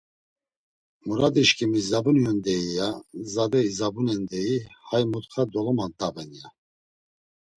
Muradişǩimi 1.05 1.81
zabun’on 1.89 2.37
deyi, 2.45 2.69
ya; 2.79 2.89
zade 3.33 3.59
izabunen, 3.69 4.21
deyi; 4.29 4.57
hay 4.87 5.03
mutxa 5.11 5.43
dolomant̆aben, 5.53 6.29
ya. 6.39 6.47